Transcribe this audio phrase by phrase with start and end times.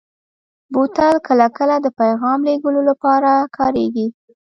[0.73, 4.07] بوتل کله کله د پیغام لېږلو لپاره کارېږي.